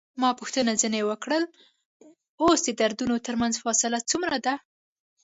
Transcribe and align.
ما 0.21 0.29
پوښتنه 0.39 0.71
ځنې 0.81 1.01
وکړل: 1.09 1.43
اوس 2.43 2.59
د 2.65 2.69
دردونو 2.79 3.15
ترمنځ 3.27 3.53
فاصله 3.63 3.99
څومره 4.11 4.37
ده؟ 4.45 4.53